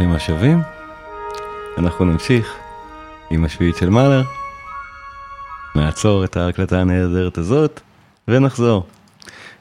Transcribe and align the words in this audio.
ברוכים 0.00 0.16
השבים. 0.16 0.62
אנחנו 1.78 2.04
נמשיך 2.04 2.56
עם 3.30 3.44
השביעית 3.44 3.76
של 3.76 3.90
מאלר. 3.90 4.22
נעצור 5.74 6.24
את 6.24 6.36
ההקלטה 6.36 6.80
הנהדרת 6.80 7.38
הזאת 7.38 7.80
ונחזור. 8.28 8.86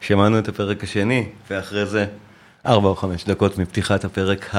שמענו 0.02 0.40
את 0.40 0.48
הפרק 0.48 0.84
השני, 0.84 1.30
ואחרי 1.50 1.86
זה 1.86 2.06
ארבע 2.66 2.90
או 2.90 2.96
חמש 2.96 3.26
דקות 3.26 3.58
מפתיחת 3.58 4.06
הפרק 4.06 4.56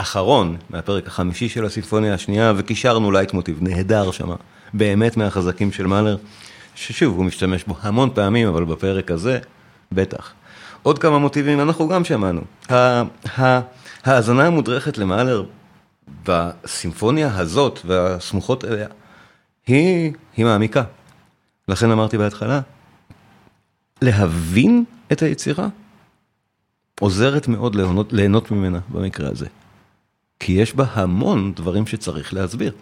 האחרון, 0.00 0.56
מהפרק 0.70 1.06
החמישי 1.06 1.48
של 1.48 1.64
הסימפוניה 1.64 2.14
השנייה, 2.14 2.52
וקישרנו 2.56 3.10
לייטמוטיב 3.10 3.58
נהדר 3.60 4.10
שמה, 4.10 4.34
באמת 4.74 5.16
מהחזקים 5.16 5.72
של 5.72 5.86
מאלר, 5.86 6.16
ששוב, 6.74 7.16
הוא 7.16 7.24
משתמש 7.24 7.64
בו 7.64 7.74
המון 7.82 8.10
פעמים, 8.14 8.48
אבל 8.48 8.64
בפרק 8.64 9.10
הזה, 9.10 9.38
בטח. 9.92 10.32
עוד 10.82 10.98
כמה 10.98 11.18
מוטיבים 11.18 11.60
אנחנו 11.60 11.88
גם 11.88 12.04
שמענו. 12.04 12.40
ההאזנה 14.04 14.46
המודרכת 14.46 14.98
למאלר 14.98 15.44
בסימפוניה 16.24 17.38
הזאת 17.38 17.80
והסמוכות 17.84 18.64
אליה, 18.64 18.88
היא, 19.66 20.12
היא 20.36 20.44
מעמיקה. 20.44 20.82
לכן 21.68 21.90
אמרתי 21.90 22.18
בהתחלה, 22.18 22.60
להבין 24.02 24.84
את 25.12 25.22
היצירה 25.22 25.68
עוזרת 27.00 27.48
מאוד 27.48 27.74
ליהנות, 27.74 28.12
ליהנות 28.12 28.50
ממנה 28.50 28.78
במקרה 28.88 29.28
הזה. 29.28 29.46
כי 30.40 30.52
יש 30.52 30.74
בה 30.74 30.84
המון 30.92 31.52
דברים 31.52 31.86
שצריך 31.86 32.34
להסביר. 32.34 32.72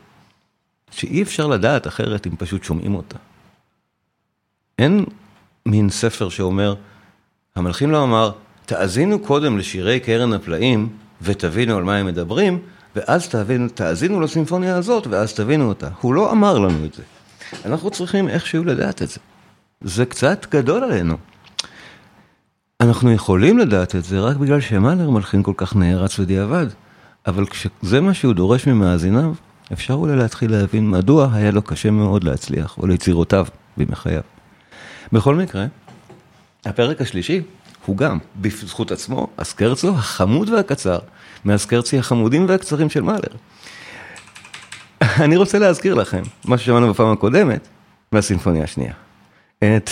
שאי 0.91 1.23
אפשר 1.23 1.47
לדעת 1.47 1.87
אחרת 1.87 2.27
אם 2.27 2.37
פשוט 2.37 2.65
שומעים 2.65 2.95
אותה. 2.95 3.17
אין 4.79 5.05
מין 5.67 5.91
ספר 5.91 6.29
שאומר, 6.29 6.75
המלחין 7.57 7.91
לא 7.91 8.03
אמר, 8.05 8.31
תאזינו 8.67 9.19
קודם 9.19 9.59
לשירי 9.59 10.01
קרן 10.01 10.33
הפלאים 10.33 10.89
ותבינו 11.23 11.77
על 11.77 11.85
מה 11.85 11.97
הם 11.97 12.07
מדברים, 12.07 12.59
ואז 12.97 13.29
תאזינו, 13.29 13.69
תאזינו 13.69 14.21
לסימפוניה 14.21 14.77
הזאת 14.77 15.07
ואז 15.07 15.35
תבינו 15.35 15.69
אותה. 15.69 15.89
הוא 16.01 16.15
לא 16.15 16.33
אמר 16.33 16.59
לנו 16.59 16.85
את 16.85 16.95
זה. 16.95 17.03
אנחנו 17.65 17.91
צריכים 17.91 18.29
איכשהו 18.29 18.65
לדעת 18.65 19.03
את 19.03 19.09
זה. 19.09 19.21
זה 19.81 20.07
קצת 20.07 20.47
גדול 20.51 20.85
עלינו. 20.85 21.17
אנחנו 22.81 23.13
יכולים 23.13 23.59
לדעת 23.59 23.97
את 23.97 24.05
זה 24.05 24.21
רק 24.21 24.37
בגלל 24.37 24.61
שמאלר 24.61 25.11
מלחין 25.11 25.43
כל 25.43 25.53
כך 25.57 25.77
נערץ 25.77 26.19
בדיעבד, 26.19 26.67
אבל 27.27 27.47
כשזה 27.47 28.01
מה 28.01 28.15
שהוא 28.15 28.35
דורש 28.35 28.67
ממאזיניו, 28.67 29.33
אפשר 29.73 29.95
אולי 29.95 30.17
להתחיל 30.17 30.51
להבין 30.51 30.91
מדוע 30.91 31.29
היה 31.33 31.51
לו 31.51 31.63
קשה 31.63 31.91
מאוד 31.91 32.25
להצליח, 32.25 32.79
או 32.79 32.87
ליצירותיו 32.87 33.47
בימי 33.77 33.97
חייו. 33.97 34.23
בכל 35.13 35.35
מקרה, 35.35 35.67
הפרק 36.65 37.01
השלישי 37.01 37.43
הוא 37.89 37.97
גם, 37.97 38.19
בזכות 38.37 38.93
עצמו, 38.93 39.27
הסקרצו 39.39 39.89
החמוד 39.89 40.49
והקצר, 40.49 40.99
מהסקרצי 41.45 41.99
החמודים 41.99 42.47
והקצרים 42.49 42.91
של 42.91 43.03
מאלר. 43.03 43.33
אני 45.03 45.37
רוצה 45.37 45.59
להזכיר 45.59 45.95
לכם, 45.95 46.23
מה 46.45 46.59
ששמענו 46.59 46.91
בפעם 46.93 47.13
הקודמת, 47.13 47.69
מהסימפוניה 48.13 48.65
השנייה. 48.65 48.93
את 49.59 49.91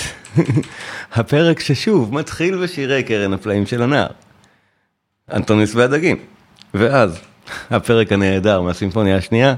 הפרק 1.16 1.60
ששוב 1.60 2.14
מתחיל 2.14 2.62
בשירי 2.62 3.02
קרן 3.02 3.32
הפלאים 3.32 3.66
של 3.66 3.82
הנער. 3.82 4.10
אנטוניס 5.32 5.74
והדגים. 5.74 6.16
ואז, 6.74 7.18
הפרק 7.70 8.12
הנהדר 8.12 8.60
מהסימפוניה 8.60 9.16
השנייה, 9.16 9.54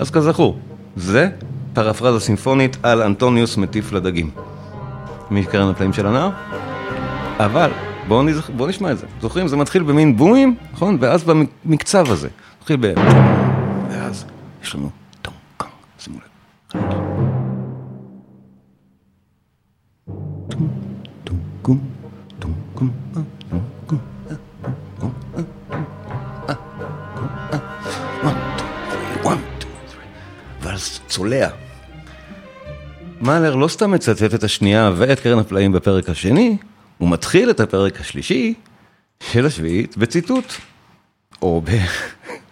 אז 0.00 0.10
כזכור, 0.10 0.58
זה 0.96 1.28
פרפרזה 1.72 2.20
סימפונית 2.20 2.76
על 2.82 3.02
אנטוניוס 3.02 3.56
מטיף 3.56 3.92
לדגים. 3.92 4.30
מקרן 5.30 5.68
הפלאים 5.68 5.92
של 5.92 6.06
הנער, 6.06 6.30
אבל 7.38 7.70
בואו 8.08 8.22
נזכ... 8.22 8.50
בוא 8.50 8.68
נשמע 8.68 8.92
את 8.92 8.98
זה. 8.98 9.06
זוכרים? 9.20 9.48
זה 9.48 9.56
מתחיל 9.56 9.82
במין 9.82 10.16
בומים, 10.16 10.54
נכון? 10.72 10.96
ואז 11.00 11.24
במקצב 11.24 12.10
הזה. 12.10 12.28
מתחיל 12.60 12.76
ב... 12.80 12.92
ואז 13.90 14.24
יש 14.62 14.74
לנו 14.74 14.90
טום 15.22 15.34
קאנג, 15.56 15.70
שימו 15.98 16.16
לב. 16.16 16.29
צולע. 31.20 31.48
מאלר 33.20 33.54
לא 33.54 33.68
סתם 33.68 33.90
מצטט 33.90 34.34
את 34.34 34.44
השנייה 34.44 34.90
ואת 34.96 35.20
קרן 35.20 35.38
הפלאים 35.38 35.72
בפרק 35.72 36.08
השני, 36.08 36.56
הוא 36.98 37.10
מתחיל 37.10 37.50
את 37.50 37.60
הפרק 37.60 38.00
השלישי 38.00 38.54
של 39.30 39.46
השביעית 39.46 39.96
בציטוט, 39.96 40.52
או 41.42 41.62
ב... 41.64 41.70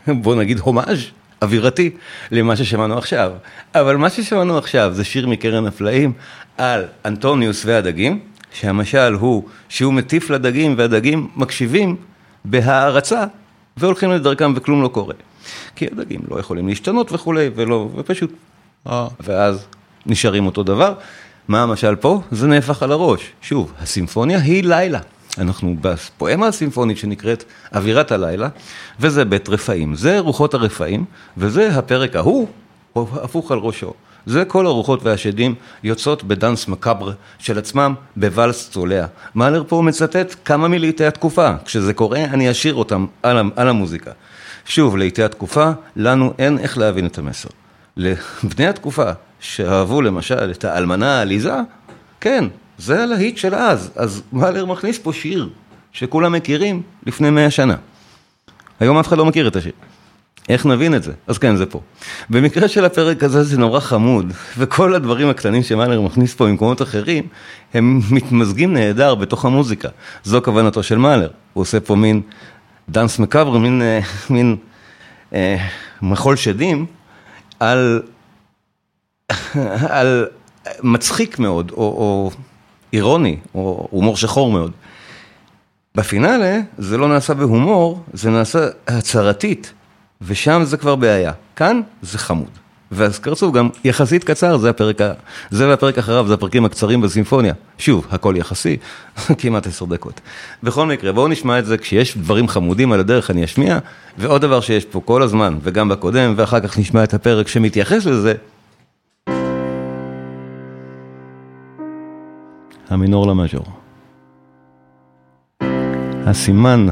בוא 0.23 0.34
נגיד 0.34 0.59
הומאז' 0.59 0.99
אווירתי 1.43 1.91
למה 2.31 2.56
ששמענו 2.56 2.99
עכשיו. 2.99 3.33
אבל 3.75 3.97
מה 3.97 4.11
ששמענו 4.11 4.59
עכשיו 4.59 4.91
זה 4.95 5.05
שיר 5.05 5.27
מקרן 5.27 5.67
הפלאים 5.67 6.12
על 6.59 6.85
אנטוניוס 7.05 7.65
והדגים, 7.65 8.21
שהמשל 8.53 9.15
הוא 9.15 9.43
שהוא 9.69 9.93
מטיף 9.93 10.31
לדגים 10.31 10.75
והדגים 10.79 11.29
מקשיבים 11.37 11.97
בהערצה 12.45 13.25
והולכים 13.77 14.11
לדרכם 14.11 14.53
וכלום 14.56 14.83
לא 14.83 14.89
קורה. 14.89 15.15
כי 15.77 15.87
הדגים 15.87 16.21
לא 16.31 16.41
יכולים 16.41 16.69
להשתנות 16.69 17.12
וכולי, 17.12 17.50
ולא, 17.55 17.91
ופשוט, 17.97 18.33
ואז 19.21 19.66
נשארים 20.06 20.47
אותו 20.47 20.62
דבר. 20.62 20.94
מה 21.49 21.62
המשל 21.62 21.97
פה? 21.97 22.22
זה 22.31 22.47
נהפך 22.47 22.83
על 22.83 22.93
הראש. 22.93 23.31
שוב, 23.43 23.72
הסימפוניה 23.81 24.39
היא 24.39 24.65
לילה. 24.65 25.00
אנחנו 25.39 25.77
בפואמה 25.81 26.47
הסימפונית 26.47 26.99
שנקראת 26.99 27.44
אווירת 27.75 28.12
הלילה, 28.12 28.49
וזה 29.00 29.25
בית 29.25 29.49
רפאים. 29.49 29.94
זה 29.94 30.19
רוחות 30.19 30.55
הרפאים, 30.55 31.05
וזה 31.37 31.78
הפרק 31.78 32.17
ההוא, 32.17 32.49
הפוך 32.97 33.53
על 33.53 33.59
ראשו. 33.59 33.94
זה 34.27 34.44
כל 34.44 34.67
הרוחות 34.67 35.03
והשדים 35.03 35.55
יוצאות 35.83 36.25
בדאנס 36.25 36.69
מקאבר 36.69 37.12
של 37.38 37.59
עצמם 37.59 37.94
בוואלס 38.17 38.71
צולע. 38.71 39.06
מאלר 39.34 39.65
פה 39.69 39.83
מצטט 39.83 40.34
כמה 40.44 40.69
מלעיתי 40.69 41.05
התקופה, 41.05 41.50
כשזה 41.65 41.94
קורה 41.94 42.25
אני 42.25 42.50
אשאיר 42.50 42.75
אותם 42.75 43.06
על, 43.22 43.50
על 43.56 43.69
המוזיקה. 43.69 44.11
שוב, 44.65 44.97
לעיתי 44.97 45.22
התקופה, 45.22 45.71
לנו 45.97 46.33
אין 46.38 46.59
איך 46.59 46.78
להבין 46.78 47.06
את 47.06 47.19
המסר. 47.19 47.49
לבני 47.99 48.67
התקופה, 48.67 49.11
שאהבו 49.41 50.03
למשל 50.03 50.51
את 50.51 50.65
האלמנה 50.65 51.19
העליזה, 51.19 51.55
כן, 52.21 52.45
זה 52.79 53.03
הלהיט 53.03 53.37
של 53.37 53.55
אז, 53.55 53.91
אז 53.97 54.23
מאלר 54.33 54.65
מכניס 54.65 54.99
פה 54.99 55.12
שיר 55.12 55.49
שכולם 55.93 56.33
מכירים 56.33 56.83
לפני 57.06 57.31
מאה 57.31 57.50
שנה. 57.50 57.77
היום 58.81 58.99
אף 58.99 59.09
אחד 59.09 59.19
לא 59.19 59.25
מכיר 59.25 59.49
את 59.49 59.56
השיר. 59.56 59.73
איך 60.49 60.67
נבין 60.67 60.95
את 60.95 61.03
זה? 61.03 61.12
אז 61.27 61.39
כן, 61.39 61.56
זה 61.56 61.67
פה. 61.67 61.81
במקרה 62.31 62.69
של 62.69 62.85
הפרק 62.85 63.25
הזה 63.25 63.43
זה 63.43 63.59
נורא 63.59 63.81
חמוד, 63.81 64.33
וכל 64.59 64.94
הדברים 64.94 65.29
הקטנים 65.29 65.62
שמאלר 65.62 66.01
מכניס 66.01 66.35
פה 66.35 66.47
במקומות 66.47 66.83
אחרים, 66.83 67.27
הם 67.75 68.01
מתמזגים 68.11 68.73
נהדר 68.73 69.15
בתוך 69.15 69.44
המוזיקה. 69.44 69.89
זו 70.25 70.41
כוונתו 70.44 70.83
של 70.83 70.99
מאלר. 70.99 71.31
הוא 71.53 71.62
עושה 71.62 71.81
פה 71.81 71.97
מין 71.97 72.21
דאנס 72.89 73.19
מקאבר, 73.19 73.59
מין, 73.59 73.83
אה, 73.83 74.01
מין 74.31 74.56
אה, 75.33 75.56
מחול 76.03 76.37
שדים, 76.37 76.87
על 77.60 78.02
על 79.99 80.26
מצחיק 80.82 81.38
מאוד, 81.38 81.70
או, 81.70 81.76
או 81.76 82.31
אירוני, 82.93 83.38
או 83.55 83.88
הומור 83.90 84.16
שחור 84.16 84.50
מאוד. 84.50 84.72
בפינאלה 85.94 86.60
זה 86.78 86.99
לא 86.99 87.08
נעשה 87.08 87.34
בהומור, 87.34 88.05
זה 88.12 88.31
נעשה 88.31 88.58
הצהרתית, 88.88 89.72
ושם 90.20 90.62
זה 90.64 90.76
כבר 90.76 90.96
בעיה. 90.96 91.32
כאן 91.56 91.81
זה 92.02 92.19
חמוד. 92.19 92.57
ואז 92.93 93.19
קרצוב 93.19 93.56
גם 93.56 93.69
יחסית 93.85 94.25
קצר, 94.25 94.56
זה 94.56 94.70
הפרק, 94.70 95.00
זה 95.50 95.69
והפרק 95.69 95.99
אחריו, 95.99 96.26
זה 96.29 96.35
הפרקים 96.35 96.64
הקצרים 96.64 97.00
בסימפוניה. 97.00 97.55
שוב, 97.79 98.06
הכל 98.11 98.35
יחסי, 98.37 98.76
כמעט 99.38 99.67
עשר 99.67 99.85
דקות. 99.85 100.20
בכל 100.62 100.87
מקרה, 100.87 101.12
בואו 101.12 101.29
נשמע 101.29 101.58
את 101.58 101.67
זה, 101.67 101.79
כשיש 101.79 102.17
דברים 102.17 102.49
חמודים 102.49 102.93
על 102.93 103.00
הדרך 103.00 103.31
אני 103.31 103.44
אשמיע, 103.44 103.79
ועוד 104.19 104.43
דבר 104.43 104.61
שיש 104.61 104.85
פה 104.85 105.00
כל 105.05 105.23
הזמן, 105.23 105.58
וגם 105.62 105.88
בקודם, 105.88 106.35
ואחר 106.37 106.61
כך 106.61 106.79
נשמע 106.79 107.05
את 107.05 107.14
הפרק 107.14 107.49
שמתייחס 107.49 108.06
לזה, 108.06 108.35
המינור 112.91 113.26
למז'ור. 113.26 113.64
הסימן, 116.26 116.87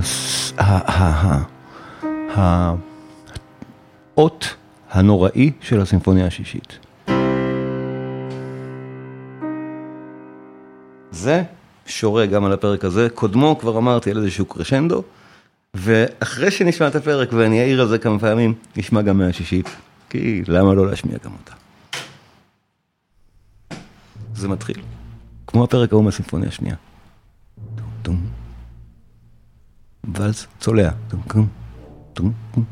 האות 4.14 4.54
הנוראי 4.96 5.52
של 5.60 5.81
הסימפוניה 5.81 6.26
השישית. 6.26 6.78
זה 11.10 11.43
שורה 11.87 12.26
גם 12.26 12.44
על 12.44 12.52
הפרק 12.52 12.84
הזה, 12.84 13.08
קודמו 13.14 13.58
כבר 13.58 13.78
אמרתי 13.78 14.10
על 14.10 14.19
איזשהו 14.19 14.46
קרשנדו, 14.46 15.02
ואחרי 15.75 16.50
שנשמע 16.50 16.88
את 16.88 16.94
הפרק 16.94 17.32
ואני 17.32 17.60
אעיר 17.60 17.81
על 17.81 17.88
זה 17.88 17.98
כמה 17.98 18.19
פעמים, 18.19 18.54
נשמע 18.76 19.02
גם 19.02 19.19
מהשישית, 19.19 19.69
כי 20.10 20.43
למה 20.48 20.75
לא 20.75 20.87
להשמיע 20.87 21.16
גם 21.25 21.32
אותה. 21.32 21.52
זה 24.34 24.49
מתחיל. 24.49 24.82
כמו 25.46 25.64
הפרק 25.64 25.92
ההוא 25.92 26.04
מהסימפוניה 26.04 26.49
השנייה. 26.49 26.76
טום, 28.02 28.26
צולע. 30.60 30.90
טום, 31.08 31.20
טום, 31.28 31.49
טום, 32.14 32.32
טום, 32.54 32.64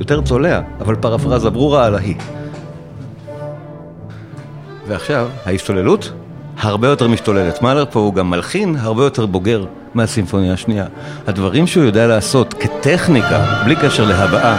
יותר 0.00 0.20
צולע, 0.20 0.60
אבל 0.80 0.94
פרפרזה 0.94 1.50
ברורה 1.50 1.86
על 1.86 1.94
ההיא. 1.94 2.16
ועכשיו, 4.88 5.28
ההשתוללות 5.46 6.12
הרבה 6.60 6.88
יותר 6.88 7.08
משתוללת. 7.08 7.62
מאלר 7.62 7.84
פה 7.90 8.00
הוא 8.00 8.14
גם 8.14 8.30
מלחין 8.30 8.76
הרבה 8.80 9.04
יותר 9.04 9.26
בוגר 9.26 9.64
מהסימפוניה 9.94 10.52
השנייה. 10.52 10.86
הדברים 11.26 11.66
שהוא 11.66 11.84
יודע 11.84 12.06
לעשות 12.06 12.54
כטכניקה, 12.54 13.44
בלי 13.64 13.76
קשר 13.76 14.04
להבעה, 14.04 14.56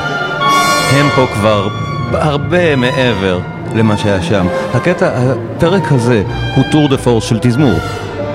הם 0.91 1.09
פה 1.15 1.25
כבר 1.33 1.67
הרבה 2.11 2.75
מעבר 2.75 3.39
למה 3.75 3.97
שהיה 3.97 4.21
שם. 4.21 4.47
הקטע, 4.73 5.11
הפרק 5.15 5.91
הזה 5.91 6.23
הוא 6.55 6.63
טור 6.71 6.87
דה 6.89 6.97
פורס 6.97 7.23
של 7.23 7.39
תזמור. 7.41 7.79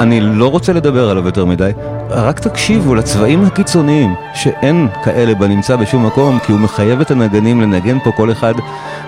אני 0.01 0.21
לא 0.21 0.51
רוצה 0.51 0.73
לדבר 0.73 1.11
עליו 1.11 1.27
יותר 1.27 1.45
מדי, 1.45 1.71
רק 2.11 2.41
תקשיבו 2.41 2.95
לצבעים 2.95 3.45
הקיצוניים, 3.45 4.15
שאין 4.35 4.89
כאלה 5.05 5.35
בנמצא 5.35 5.77
בשום 5.77 6.07
מקום, 6.07 6.39
כי 6.39 6.53
הוא 6.53 6.61
מחייב 6.61 7.01
את 7.01 7.11
הנגנים 7.11 7.61
לנגן 7.61 7.99
פה 8.05 8.11
כל 8.17 8.33
אחד 8.33 8.55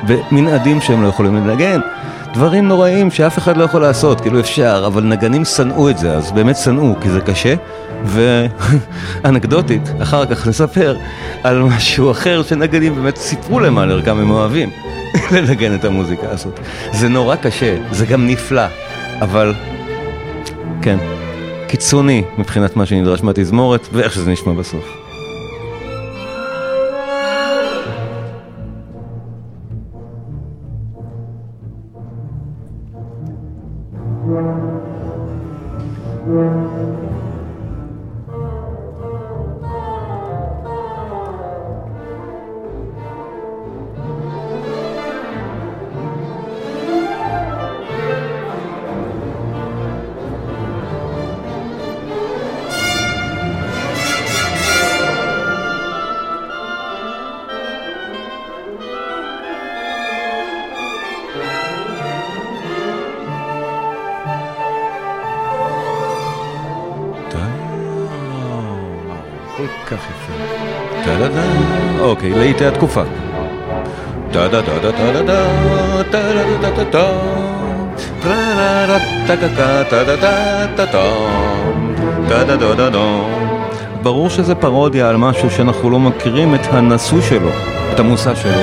במנעדים 0.07 0.81
שהם 0.81 1.03
לא 1.03 1.09
יכולים 1.09 1.37
לנגן. 1.37 1.81
דברים 2.33 2.69
נוראים 2.69 3.11
שאף 3.11 3.39
אחד 3.39 3.57
לא 3.57 3.65
יכול 3.65 3.81
לעשות, 3.81 4.21
כאילו 4.21 4.41
אפשר, 4.41 4.85
אבל 4.87 5.05
נגנים 5.05 5.45
שנאו 5.45 5.91
את 5.91 5.99
זה, 5.99 6.13
אז 6.13 6.33
באמת 6.33 6.57
שנאו, 6.57 6.95
כי 7.01 7.11
זה 7.11 7.21
קשה. 7.21 7.55
ואנקדוטית, 8.05 9.83
אחר 10.03 10.27
כך 10.27 10.47
נספר 10.47 10.97
על 11.43 11.63
משהו 11.63 12.11
אחר 12.11 12.43
שנגנים 12.43 12.95
באמת 12.95 13.17
סיפרו 13.17 13.61
למאלר 13.61 14.03
כמה 14.03 14.21
הם 14.21 14.31
אוהבים 14.31 14.71
לנגן 15.33 15.75
את 15.75 15.85
המוזיקה 15.85 16.27
הזאת. 16.31 16.61
זה 16.93 17.09
נורא 17.09 17.37
קשה, 17.37 17.77
זה 17.91 18.07
גם 18.07 18.27
נפלא, 18.27 18.67
אבל 19.21 19.55
כן, 20.83 20.99
קיצוני 21.69 22.23
מבחינת 22.39 22.77
מה 22.77 22.87
שנדרש 22.87 23.23
מהתזמורת 23.23 23.89
ואיך 23.93 24.13
שזה 24.13 24.31
נשמע 24.31 24.53
בסוף. 24.53 25.08
כך 69.89 69.97
יפה. 69.97 70.33
טה-דה-דה, 71.05 71.43
אוקיי, 72.01 72.31
לעיתי 72.31 72.67
התקופה. 72.67 73.03
ברור 84.03 84.31
שזה 84.31 84.55
פרודיה 84.55 85.09
על 85.09 85.17
משהו 85.17 85.51
שאנחנו 85.51 85.91
לא 85.91 85.99
מכירים 85.99 86.55
את 86.55 86.61
הנשוא 86.71 87.21
שלו, 87.21 87.51
את 87.95 88.01
המושא 88.01 88.35
שלו. 88.35 88.63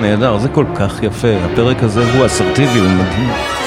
נהדר, 0.00 0.38
זה 0.38 0.48
כל 0.48 0.64
כך 0.74 1.02
יפה, 1.02 1.28
הפרק 1.44 1.82
הזה 1.82 2.12
הוא 2.12 2.26
אסרטיבי, 2.26 2.78
הוא 2.78 2.88
מדהים. 2.88 3.59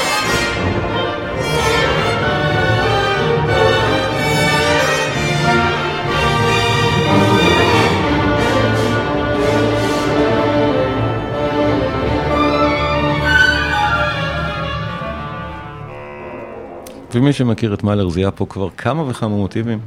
ומי 17.15 17.33
שמכיר 17.33 17.73
את 17.73 17.83
מאלר 17.83 18.09
זיהה 18.09 18.31
פה 18.31 18.45
כבר 18.45 18.69
כמה 18.77 19.09
וכמה 19.09 19.35
מוטיבים. 19.35 19.79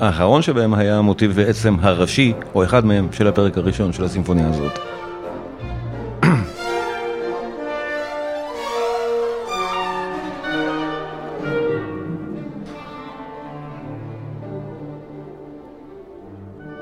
האחרון 0.00 0.42
שבהם 0.42 0.74
היה 0.74 0.98
המוטיב 0.98 1.32
בעצם 1.32 1.76
הראשי, 1.80 2.32
או 2.54 2.64
אחד 2.64 2.84
מהם, 2.84 3.08
של 3.12 3.28
הפרק 3.28 3.58
הראשון 3.58 3.92
של 3.92 4.04
הסימפוניה 4.04 4.48
הזאת. 4.48 4.78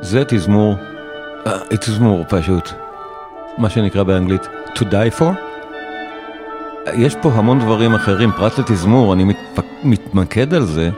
זה 0.00 0.24
תזמור, 0.28 0.74
אה, 1.46 1.58
תזמור 1.80 2.24
פשוט, 2.28 2.70
מה 3.58 3.70
שנקרא 3.70 4.02
באנגלית 4.02 4.48
to 4.74 4.82
die 4.82 5.10
for. 5.18 5.49
יש 6.94 7.16
פה 7.22 7.32
המון 7.34 7.58
דברים 7.58 7.94
אחרים, 7.94 8.32
פרט 8.32 8.58
לתזמור, 8.58 9.12
אני 9.12 9.24
מתפק... 9.24 9.64
מתמקד 9.84 10.54
על 10.54 10.64
זה, 10.64 10.90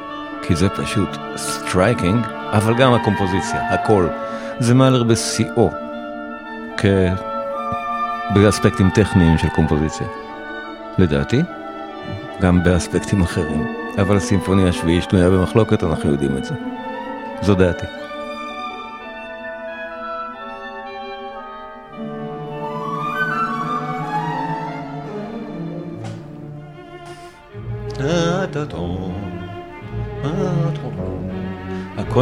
כי 0.43 0.57
זה 0.57 0.69
פשוט 0.69 1.09
striking, 1.37 2.27
אבל 2.53 2.75
גם 2.75 2.95
הקומפוזיציה, 2.95 3.75
הכל. 3.75 4.07
זה 4.59 4.75
מאלר 4.75 5.03
בשיאו. 5.03 5.71
באספקטים 8.35 8.91
טכניים 8.91 9.39
של 9.39 9.49
קומפוזיציה. 9.49 10.07
לדעתי, 10.99 11.43
גם 12.41 12.65
באספקטים 12.65 13.23
אחרים. 13.23 13.67
אבל 13.99 14.17
הסימפוניה 14.17 14.69
השביעית 14.69 15.03
שנויה 15.03 15.31
במחלוקת, 15.31 15.85
אנחנו 15.85 16.11
יודעים 16.11 16.37
את 16.37 16.45
זה. 16.45 16.55
זו 17.43 17.55
דעתי. 17.55 18.02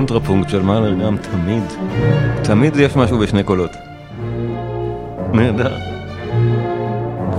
הקונטרפונקט 0.01 0.51
של 0.51 0.63
מאלר 0.63 0.95
גם 0.95 1.17
תמיד, 1.17 1.63
תמיד 2.43 2.77
יש 2.77 2.97
משהו 2.97 3.19
בשני 3.19 3.43
קולות. 3.43 3.71
נהדר. 5.33 5.77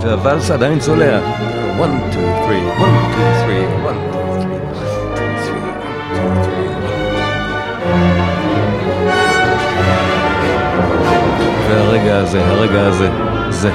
והוואלס 0.02 0.52
עדיין 0.52 0.80
צולע. 0.80 1.18
1, 1.18 1.26
2, 2.12 2.26
3, 2.46 2.58
1, 2.78 2.88
2, 3.14 3.36
3, 3.36 3.86
1, 3.86 3.96
והרגע 11.70 12.18
הזה, 12.18 12.46
הרגע 12.46 12.88
הזה, 12.88 13.10
זה. 13.50 13.72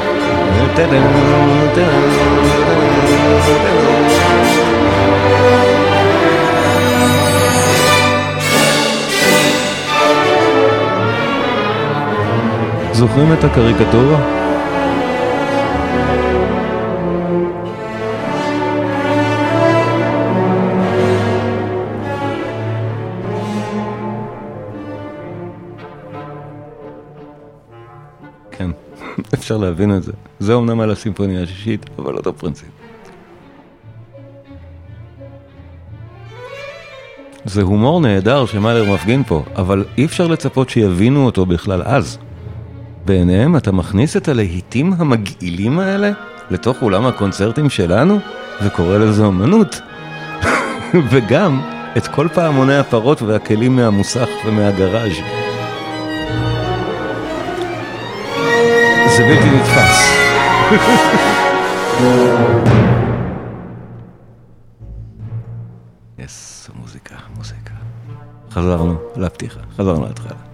זוכרים 12.96 13.32
את 13.32 13.44
הקריקטורה? 13.44 14.18
כן, 28.50 28.70
אפשר 29.34 29.56
להבין 29.56 29.96
את 29.96 30.02
זה. 30.02 30.12
זה 30.38 30.54
אומנם 30.54 30.80
על 30.80 30.90
הסימפוניה 30.90 31.42
השישית, 31.42 31.86
אבל 31.98 32.16
אותו 32.16 32.32
פרינציפ. 32.32 32.68
זה 37.44 37.62
הומור 37.62 38.00
נהדר 38.00 38.46
שמאלר 38.46 38.94
מפגין 38.94 39.24
פה, 39.24 39.42
אבל 39.56 39.84
אי 39.98 40.04
אפשר 40.04 40.26
לצפות 40.26 40.68
שיבינו 40.70 41.26
אותו 41.26 41.46
בכלל 41.46 41.82
אז. 41.84 42.18
בעיניהם 43.06 43.56
אתה 43.56 43.72
מכניס 43.72 44.16
את 44.16 44.28
הלהיטים 44.28 44.92
המגעילים 44.98 45.78
האלה 45.78 46.10
לתוך 46.50 46.82
אולם 46.82 47.06
הקונצרטים 47.06 47.70
שלנו 47.70 48.18
וקורא 48.62 48.98
לזה 48.98 49.24
אומנות. 49.24 49.80
וגם 51.10 51.60
את 51.96 52.06
כל 52.06 52.28
פעמוני 52.34 52.76
הפרות 52.76 53.22
והכלים 53.22 53.76
מהמוסך 53.76 54.28
ומהגראז'. 54.46 55.12
זה 59.16 59.22
בלתי 59.22 59.50
נתפס. 59.50 60.12
יס, 66.18 66.70
מוזיקה, 66.74 67.14
מוזיקה. 67.36 67.74
חזרנו 68.50 68.96
לפתיחה, 69.16 69.60
חזרנו 69.76 70.06
להתחלה. 70.06 70.45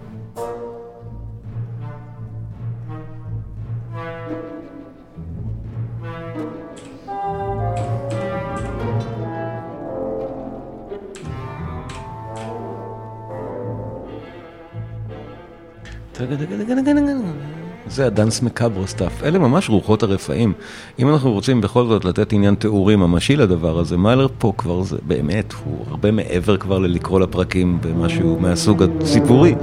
זה 17.93 18.05
ה 18.05 18.11
danse 18.11 18.41
macabre 18.41 18.87
stuff, 18.87 19.23
אלה 19.23 19.39
ממש 19.39 19.69
רוחות 19.69 20.03
הרפאים. 20.03 20.53
אם 20.99 21.09
אנחנו 21.09 21.31
רוצים 21.31 21.61
בכל 21.61 21.85
זאת 21.87 22.05
לתת 22.05 22.33
עניין 22.33 22.55
תיאורי 22.55 22.95
ממשי 22.95 23.35
לדבר 23.35 23.79
הזה, 23.79 23.97
מאלר 23.97 24.27
פה 24.37 24.53
כבר 24.57 24.81
זה 24.83 24.97
באמת, 25.07 25.53
הוא 25.65 25.85
הרבה 25.89 26.11
מעבר 26.11 26.57
כבר 26.57 26.79
ללקרוא 26.79 27.19
לפרקים 27.19 27.77
במשהו 27.81 28.39
מהסוג 28.39 28.83
הסיפורי. 29.01 29.55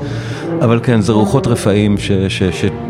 אבל 0.60 0.80
כן, 0.82 1.00
זה 1.00 1.12
רוחות 1.12 1.46
רפאים 1.46 1.96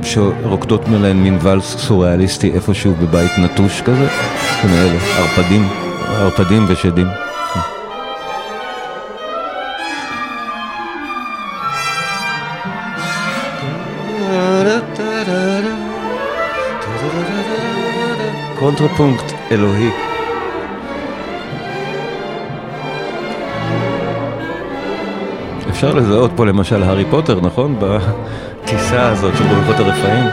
שרוקדות 0.03 0.89
מלהן 0.89 1.17
מין 1.17 1.39
ואלס 1.41 1.77
סוריאליסטי 1.79 2.53
איפשהו 2.53 2.95
בבית 2.95 3.31
נטוש 3.39 3.81
כזה, 3.81 4.09
מאלה, 4.65 4.99
ערפדים, 5.19 5.69
ערפדים 6.09 6.65
ושדים. 6.69 7.30
קונטרפונקט 18.71 19.33
אלוהי. 19.51 19.91
אפשר 25.71 25.95
לזהות 25.95 26.31
פה 26.37 26.47
למשל 26.47 26.83
הארי 26.83 27.05
פוטר, 27.11 27.41
נכון? 27.41 27.77
בטיסה 27.81 29.09
הזאת 29.09 29.37
של 29.37 29.45
רוחות 29.45 29.77
הרפאים. 29.77 30.25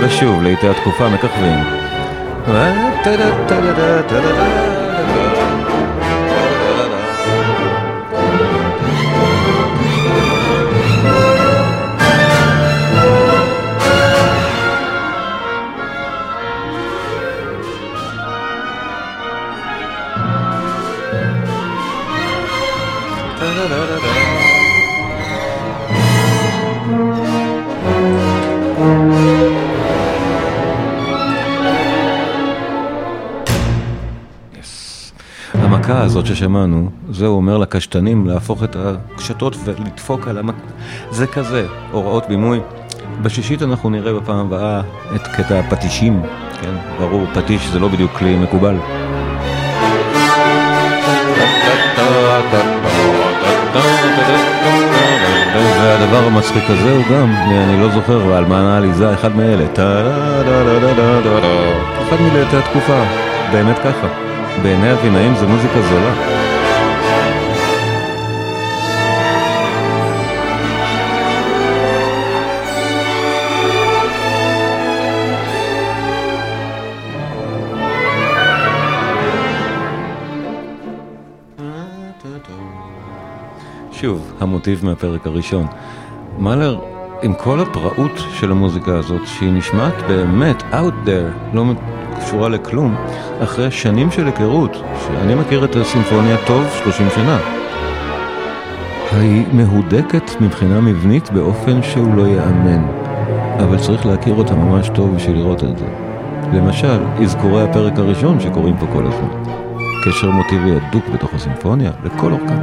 ושוב, 0.00 0.42
לעיתי 0.42 0.68
התקופה 0.68 1.08
מככבים. 1.08 1.64
הזאת 36.12 36.26
ששמענו, 36.26 36.90
זה 37.10 37.26
הוא 37.26 37.36
אומר 37.36 37.58
לקשתנים 37.58 38.26
להפוך 38.26 38.64
את 38.64 38.76
הקשתות 38.78 39.56
ולדפוק 39.64 40.28
על 40.28 40.38
המכה, 40.38 40.58
זה 41.10 41.26
כזה, 41.26 41.66
הוראות 41.92 42.28
בימוי. 42.28 42.60
בשישית 43.22 43.62
אנחנו 43.62 43.90
נראה 43.90 44.12
בפעם 44.12 44.46
הבאה 44.46 44.82
את 45.14 45.26
קטע 45.26 45.58
הפטישים, 45.58 46.22
כן, 46.60 46.74
ברור, 46.98 47.26
פטיש 47.34 47.68
זה 47.68 47.78
לא 47.78 47.88
בדיוק 47.88 48.12
כלי 48.12 48.36
מקובל. 48.36 48.76
והדבר 55.54 56.26
המצחיק 56.26 56.64
הזה 56.68 56.96
הוא 56.96 57.04
גם, 57.12 57.30
אני 57.36 57.80
לא 57.80 57.90
זוכר, 57.90 58.26
ועל 58.26 58.44
מה 58.44 58.74
העליזה, 58.74 59.14
אחד 59.14 59.36
מאלה. 59.36 59.64
אחד 62.02 62.16
מלעיתי 62.20 62.56
התקופה, 62.56 63.02
באמת 63.52 63.78
ככה. 63.78 64.31
בעיני 64.62 64.90
הבינאים 64.90 65.34
זה 65.34 65.46
מוזיקה 65.46 65.82
זולה. 65.82 66.42
שוב, 83.92 84.32
המוטיב 84.40 84.84
מהפרק 84.84 85.26
הראשון. 85.26 85.66
מאלר, 86.38 86.78
עם 87.22 87.34
כל 87.34 87.60
הפראות 87.60 88.18
של 88.32 88.50
המוזיקה 88.50 88.98
הזאת, 88.98 89.26
שהיא 89.26 89.52
נשמעת 89.52 89.94
באמת 90.08 90.62
out 90.62 91.06
there, 91.06 91.54
לא 91.54 91.64
קשורה 92.32 92.48
לכלום, 92.48 92.96
אחרי 93.40 93.70
שנים 93.70 94.10
של 94.10 94.26
היכרות, 94.26 94.76
שאני 95.06 95.34
מכיר 95.34 95.64
את 95.64 95.76
הסימפוניה 95.76 96.36
טוב 96.46 96.66
30 96.84 97.08
שנה. 97.14 97.38
היא 99.12 99.44
מהודקת 99.52 100.40
מבחינה 100.40 100.80
מבנית 100.80 101.30
באופן 101.30 101.82
שהוא 101.82 102.14
לא 102.14 102.22
ייאמן, 102.22 102.84
אבל 103.58 103.78
צריך 103.78 104.06
להכיר 104.06 104.34
אותה 104.34 104.54
ממש 104.54 104.90
טוב 104.94 105.14
בשביל 105.16 105.36
לראות 105.36 105.64
את 105.64 105.78
זה. 105.78 105.86
למשל, 106.52 107.04
אזכורי 107.22 107.62
הפרק 107.62 107.98
הראשון 107.98 108.40
שקורים 108.40 108.76
פה 108.76 108.86
כל 108.92 109.06
הזמן. 109.06 109.52
קשר 110.04 110.30
מוטיבי 110.30 110.70
הדוק 110.76 111.08
בתוך 111.08 111.34
הסימפוניה, 111.34 111.90
לכל 112.04 112.32
אורכה. 112.32 112.54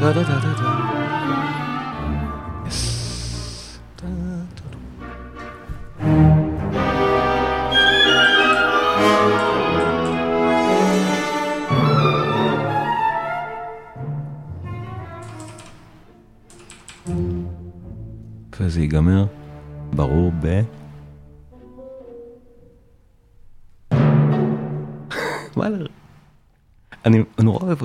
da 0.00 0.12
da 0.14 0.22
da 0.30 0.36
da 0.44 0.52
da 0.60 0.85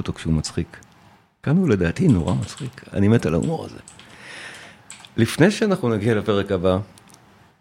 אותו 0.01 0.13
כשהוא 0.13 0.33
מצחיק. 0.33 0.77
כאן 1.43 1.57
הוא 1.57 1.69
לדעתי 1.69 2.07
נורא 2.07 2.33
מצחיק, 2.33 2.83
אני 2.93 3.07
מת 3.07 3.25
על 3.25 3.33
ההומור 3.33 3.65
הזה. 3.65 3.77
לפני 5.17 5.51
שאנחנו 5.51 5.89
נגיע 5.89 6.15
לפרק 6.15 6.51
הבא, 6.51 6.77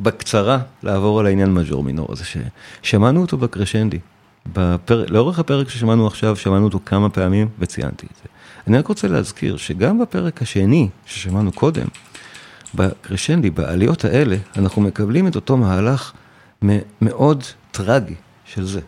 בקצרה 0.01 0.59
לעבור 0.83 1.21
על 1.21 1.27
העניין 1.27 1.55
מז'ור 1.55 1.85
מינור 1.85 2.09
הזה, 2.13 2.25
ששמענו 2.83 3.21
אותו 3.21 3.39
בקרשנדי. 3.39 3.99
בפר... 4.55 5.05
לאורך 5.09 5.39
הפרק 5.39 5.69
ששמענו 5.69 6.07
עכשיו, 6.07 6.37
שמענו 6.37 6.65
אותו 6.65 6.81
כמה 6.87 7.09
פעמים 7.11 7.49
וציינתי 7.59 8.07
את 8.07 8.17
זה. 8.17 8.29
אני 8.67 8.79
רק 8.79 8.87
רוצה 8.87 9.09
להזכיר 9.09 9.57
שגם 9.57 9.99
בפרק 9.99 10.43
השני 10.43 10.89
ששמענו 11.07 11.53
קודם, 11.53 11.87
בקרשנדי, 12.75 13.51
בעליות 13.51 14.05
האלה, 14.05 14.37
אנחנו 14.57 14.83
מקבלים 14.83 15.27
את 15.27 15.37
אותו 15.37 15.57
מהלך 15.57 16.13
מאוד 17.03 17.45
טרגי 17.71 18.15
של 18.45 18.65
זה. 18.65 18.81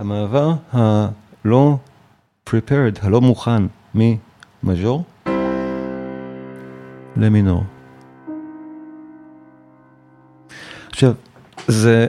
המעבר 0.00 0.54
הלא 0.72 1.76
prepared, 2.50 2.98
הלא 3.02 3.20
מוכן, 3.20 3.62
ממז'ור 3.94 5.04
למינור. 7.16 7.64
עכשיו, 10.90 11.12
זה 11.68 12.06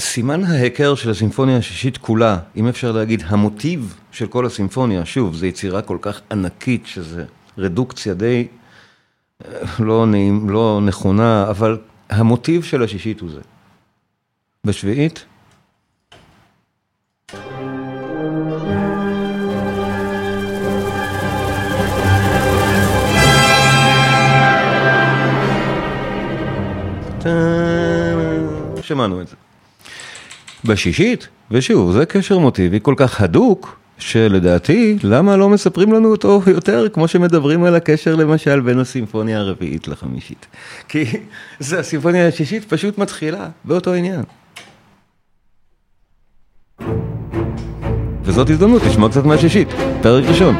סימן 0.00 0.44
ההיכר 0.44 0.94
של 0.94 1.10
הסימפוניה 1.10 1.56
השישית 1.56 1.98
כולה, 1.98 2.38
אם 2.56 2.68
אפשר 2.68 2.92
להגיד, 2.92 3.22
המוטיב 3.26 3.96
של 4.12 4.26
כל 4.26 4.46
הסימפוניה, 4.46 5.04
שוב, 5.04 5.34
זו 5.34 5.46
יצירה 5.46 5.82
כל 5.82 5.98
כך 6.00 6.20
ענקית, 6.30 6.86
שזה 6.86 7.24
רדוקציה 7.58 8.14
די 8.14 8.48
לא, 9.80 10.06
נעים, 10.06 10.50
לא 10.50 10.80
נכונה, 10.84 11.46
אבל 11.50 11.78
המוטיב 12.10 12.64
של 12.64 12.82
השישית 12.82 13.20
הוא 13.20 13.30
זה. 13.30 13.40
בשביעית, 14.64 15.24
שמענו 28.82 29.20
את 29.20 29.28
זה. 29.28 29.36
בשישית, 30.64 31.28
ושוב, 31.50 31.92
זה 31.92 32.06
קשר 32.06 32.38
מוטיבי 32.38 32.78
כל 32.82 32.94
כך 32.96 33.20
הדוק, 33.20 33.80
שלדעתי, 33.98 34.96
למה 35.02 35.36
לא 35.36 35.48
מספרים 35.48 35.92
לנו 35.92 36.10
אותו 36.10 36.42
יותר 36.46 36.88
כמו 36.88 37.08
שמדברים 37.08 37.64
על 37.64 37.74
הקשר 37.74 38.14
למשל 38.14 38.60
בין 38.60 38.78
הסימפוניה 38.78 39.38
הרביעית 39.38 39.88
לחמישית? 39.88 40.46
כי 40.88 41.04
זה 41.58 41.80
הסימפוניה 41.80 42.28
השישית 42.28 42.64
פשוט 42.64 42.98
מתחילה 42.98 43.48
באותו 43.64 43.94
עניין. 43.94 44.22
וזאת 48.22 48.50
הזדמנות 48.50 48.82
לשמוע 48.82 49.08
קצת 49.08 49.24
מהשישית, 49.24 49.68
פרק 50.02 50.24
ראשון. 50.24 50.56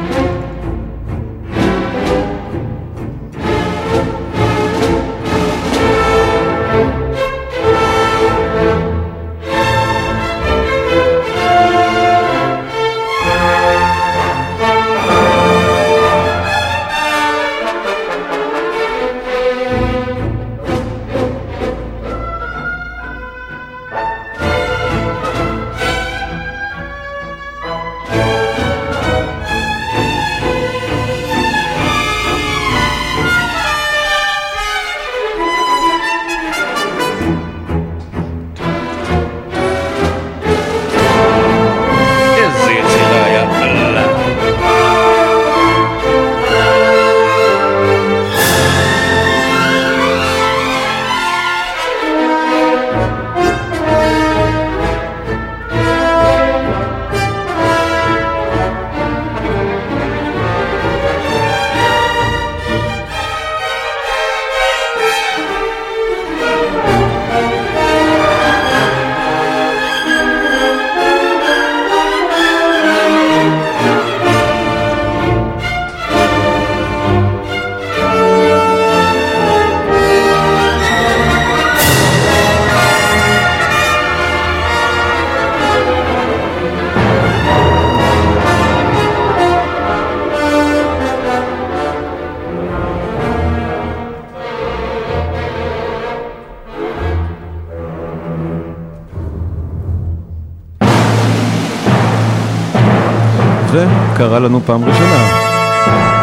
לנו 104.41 104.61
פעם 104.61 104.85
ראשונה, 104.85 105.41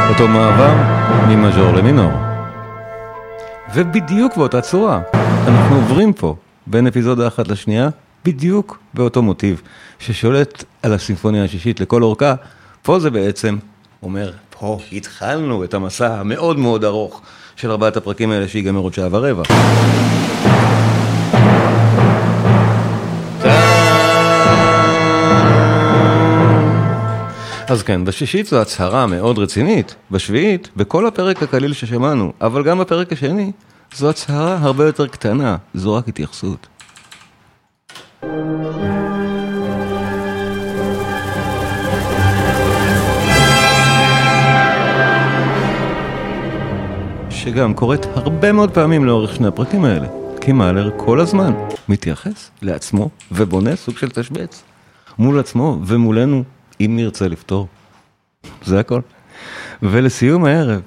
אותו 0.08 0.28
מעבר 0.28 0.74
ממז'ור 1.28 1.72
למינור. 1.72 2.10
ובדיוק 3.74 4.36
באותה 4.36 4.60
צורה, 4.60 5.00
אנחנו 5.46 5.76
עוברים 5.76 6.12
פה 6.12 6.36
בין 6.66 6.86
אפיזודה 6.86 7.28
אחת 7.28 7.48
לשנייה, 7.48 7.88
בדיוק 8.24 8.78
באותו 8.94 9.22
מוטיב 9.22 9.62
ששולט 9.98 10.64
על 10.82 10.92
הסימפוניה 10.92 11.44
השישית 11.44 11.80
לכל 11.80 12.02
אורכה, 12.02 12.34
פה 12.82 12.98
זה 12.98 13.10
בעצם 13.10 13.56
אומר, 14.02 14.32
פה 14.50 14.78
התחלנו 14.92 15.64
את 15.64 15.74
המסע 15.74 16.20
המאוד 16.20 16.58
מאוד 16.58 16.84
ארוך 16.84 17.22
של 17.56 17.70
ארבעת 17.70 17.96
הפרקים 17.96 18.30
האלה 18.30 18.48
שיגמר 18.48 18.80
עוד 18.80 18.94
שעה 18.94 19.08
ורבע. 19.10 19.42
אז 27.68 27.82
כן, 27.82 28.04
בשישית 28.04 28.46
זו 28.46 28.60
הצהרה 28.60 29.06
מאוד 29.06 29.38
רצינית, 29.38 29.94
בשביעית, 30.10 30.68
בכל 30.76 31.06
הפרק 31.06 31.42
הקליל 31.42 31.72
ששמענו, 31.72 32.32
אבל 32.40 32.64
גם 32.64 32.78
בפרק 32.78 33.12
השני, 33.12 33.52
זו 33.94 34.10
הצהרה 34.10 34.58
הרבה 34.60 34.86
יותר 34.86 35.06
קטנה, 35.06 35.56
זו 35.74 35.94
רק 35.94 36.08
התייחסות. 36.08 36.66
שגם 47.30 47.74
קורית 47.74 48.06
הרבה 48.14 48.52
מאוד 48.52 48.70
פעמים 48.70 49.04
לאורך 49.04 49.34
שני 49.34 49.46
הפרקים 49.46 49.84
האלה, 49.84 50.06
כי 50.40 50.52
מאלר 50.52 50.90
כל 50.96 51.20
הזמן 51.20 51.52
מתייחס 51.88 52.50
לעצמו 52.62 53.10
ובונה 53.32 53.76
סוג 53.76 53.98
של 53.98 54.10
תשבץ 54.10 54.62
מול 55.18 55.38
עצמו 55.38 55.78
ומולנו, 55.86 56.44
אם 56.80 56.92
נרצה 56.96 57.28
לפתור. 57.28 57.66
זה 58.64 58.80
הכל. 58.80 59.00
ולסיום 59.82 60.44
הערב, 60.44 60.80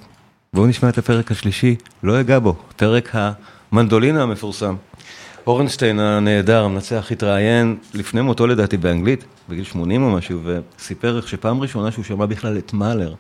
בואו 0.54 0.68
נשמע 0.68 0.90
את 0.90 0.98
הפרק 0.98 1.32
השלישי, 1.32 1.76
לא 2.04 2.20
אגע 2.20 2.40
בו, 2.40 2.56
פרק 2.76 3.12
המנדולינה 3.14 4.24
המפורסם. 4.24 4.76
אורנשטיין 5.48 6.00
הנהדר, 6.00 6.64
המנצח, 6.64 7.12
התראיין 7.12 7.78
לפני 7.94 8.22
מותו 8.22 8.48
לדעתי 8.48 8.78
באנגלית, 8.78 9.26
בגיל 9.50 9.64
80 9.64 10.04
או 10.04 10.12
משהו, 10.12 10.42
וסיפר 10.44 11.18
איך 11.18 11.28
שפעם 11.28 11.62
ראשונה 11.62 11.92
שהוא 11.92 12.06
שמע 12.06 12.26
בכלל 12.26 12.58
את 12.58 12.74
מאלר, 12.74 13.14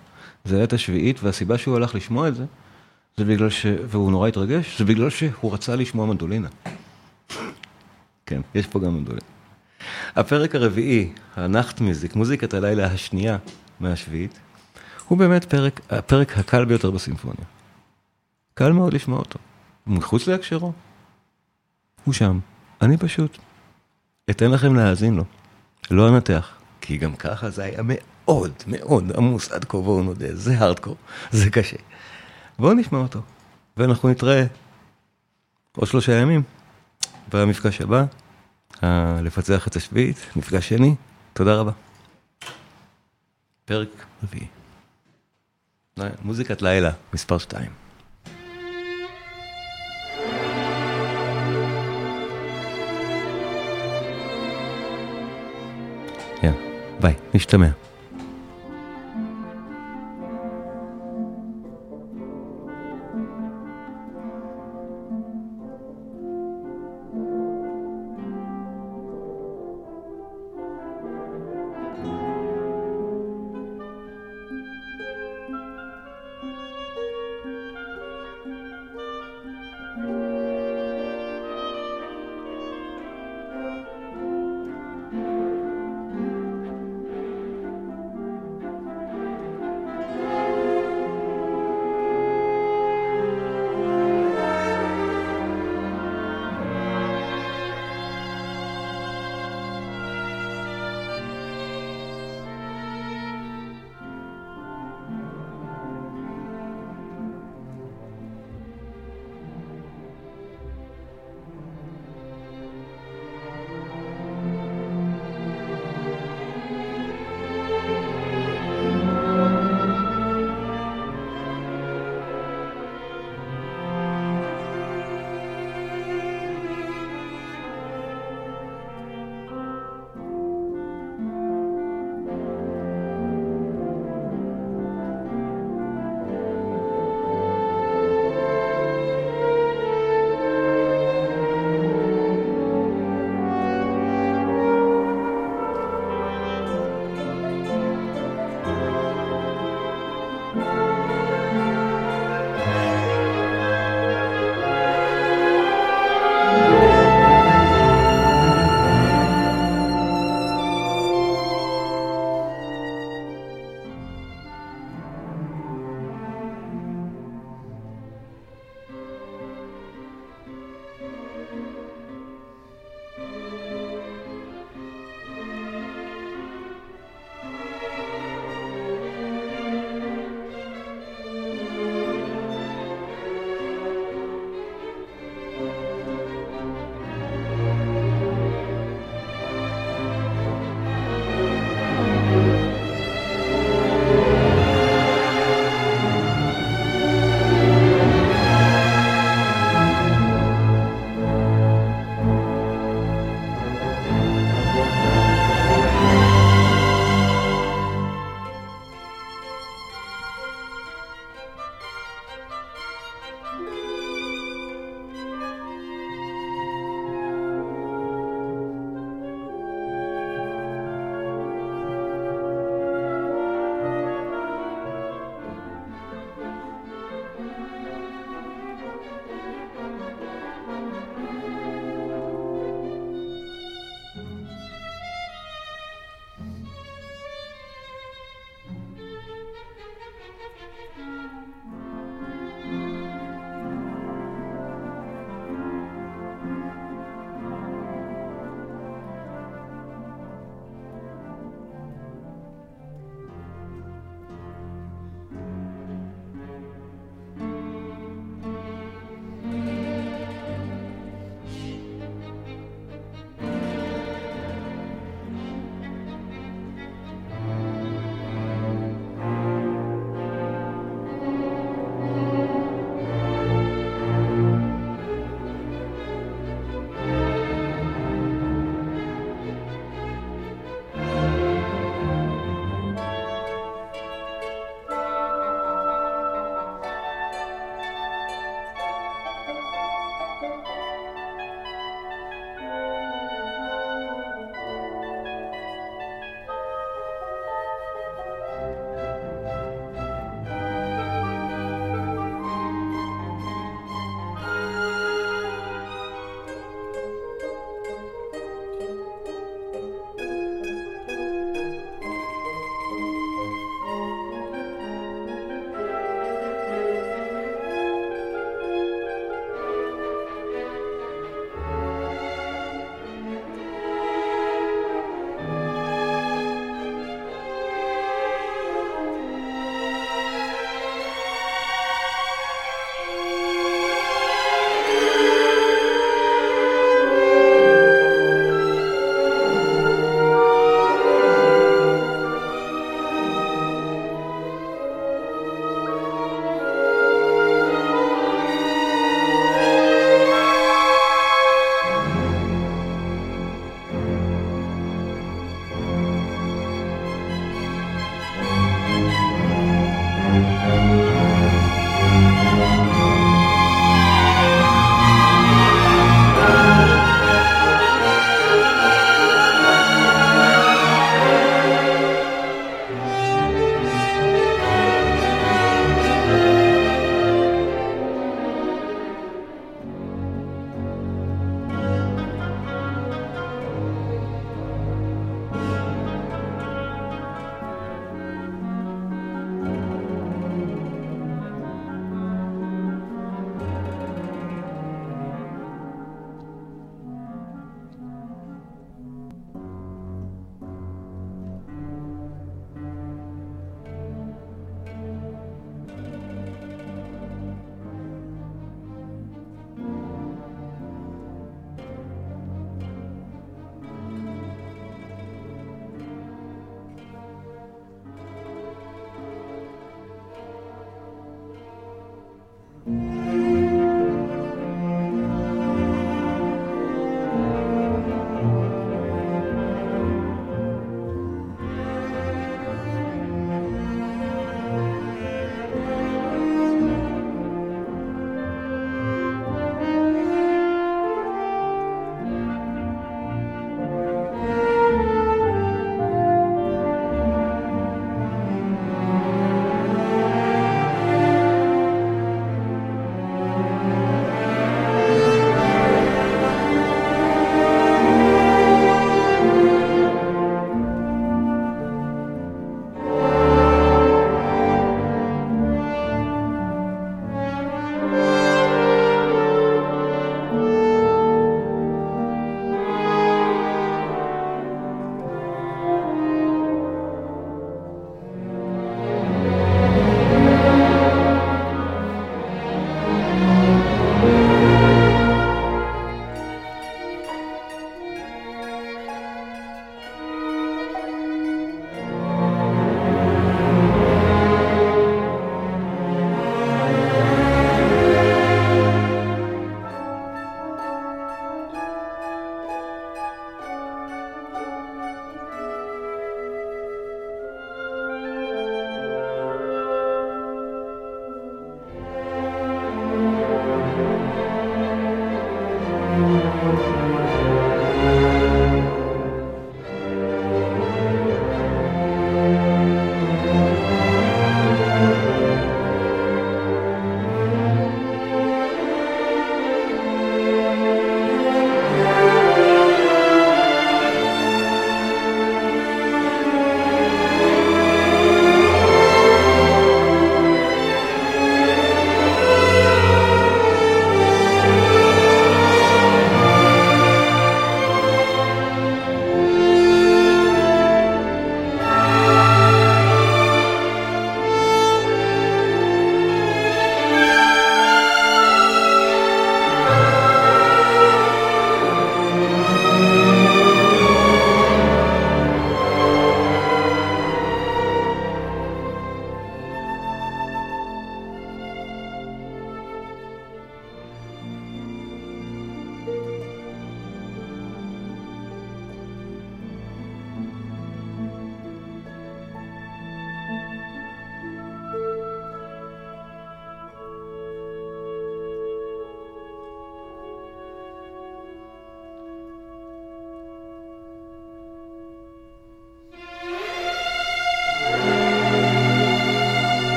זה 0.45 0.55
היה 0.55 0.63
את 0.63 0.73
השביעית, 0.73 1.23
והסיבה 1.23 1.57
שהוא 1.57 1.75
הלך 1.75 1.95
לשמוע 1.95 2.27
את 2.27 2.35
זה, 2.35 2.45
זה 3.17 3.25
בגלל 3.25 3.49
ש... 3.49 3.65
והוא 3.85 4.11
נורא 4.11 4.27
התרגש, 4.27 4.77
זה 4.77 4.85
בגלל 4.85 5.09
שהוא 5.09 5.53
רצה 5.53 5.75
לשמוע 5.75 6.05
מנדולינה. 6.05 6.47
כן, 8.25 8.41
יש 8.55 8.67
פה 8.67 8.79
גם 8.79 8.93
מנדולינה. 8.95 9.40
הפרק 10.15 10.55
הרביעי, 10.55 11.13
הנחט 11.35 11.81
מיזיק, 11.81 12.15
מוזיקת 12.15 12.53
הלילה 12.53 12.85
השנייה 12.85 13.37
מהשביעית, 13.79 14.39
הוא 15.07 15.17
באמת 15.17 15.45
פרק, 15.45 15.81
הפרק 15.89 16.37
הקל 16.37 16.65
ביותר 16.65 16.91
בסימפוניה. 16.91 17.45
קל 18.53 18.71
מאוד 18.71 18.93
לשמוע 18.93 19.19
אותו. 19.19 19.39
מחוץ 19.87 20.27
להקשרו. 20.27 20.73
הוא 22.03 22.13
שם. 22.13 22.39
אני 22.81 22.97
פשוט 22.97 23.37
אתן 24.29 24.51
לכם 24.51 24.75
להאזין 24.75 25.15
לו. 25.15 25.23
לא 25.91 26.09
אנתח, 26.09 26.49
כי 26.81 26.97
גם 26.97 27.15
ככה 27.15 27.49
זה 27.49 27.63
היה 27.63 27.81
מאוד 27.83 28.51
מאוד 28.67 29.11
עמוס 29.17 29.51
עד 29.51 29.65
כה, 29.65 29.77
בואו 29.77 30.03
נודה, 30.03 30.35
זה 30.35 30.57
הארדקור, 30.59 30.95
זה 31.31 31.49
קשה. 31.49 31.77
בואו 32.59 32.73
נשמע 32.73 32.99
אותו, 32.99 33.21
ואנחנו 33.77 34.09
נתראה 34.09 34.45
עוד 35.75 35.87
שלושה 35.87 36.11
ימים 36.11 36.43
במפגש 37.33 37.81
הבא, 37.81 38.05
לפצח 39.23 39.67
את 39.67 39.75
השביעית, 39.75 40.17
מפגש 40.35 40.69
שני, 40.69 40.95
תודה 41.33 41.55
רבה. 41.55 41.71
פרק 43.65 43.89
רביעי. 44.23 44.47
מוזיקת 46.23 46.61
לילה, 46.61 46.91
מספר 47.13 47.37
שתיים. 47.37 47.71
יאללה, 56.43 56.57
ביי, 57.01 57.15
נשתמע. 57.33 57.67